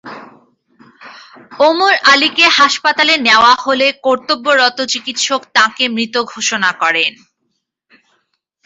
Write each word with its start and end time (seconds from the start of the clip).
ওমর 1.59 1.93
আলীকে 2.11 2.45
হাসপাতালে 2.57 3.13
নেওয়া 3.27 3.53
হলে 3.63 3.87
কর্তব্যরত 4.05 4.77
চিকিৎসক 4.93 5.41
তাঁকে 5.55 5.83
মৃত 5.95 6.15
ঘোষণা 6.31 6.71
করেন। 6.81 7.13